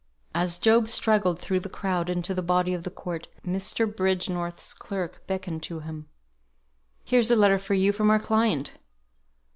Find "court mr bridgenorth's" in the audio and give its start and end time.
2.89-4.73